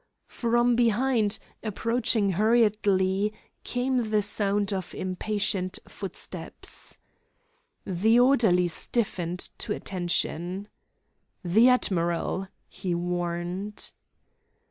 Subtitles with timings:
[0.29, 3.31] From behind, approaching hurriedly,
[3.63, 6.97] came the sound of impatient footsteps.
[7.85, 10.69] The orderly stiffened to attention.
[11.45, 13.91] "The admiral!" he warned.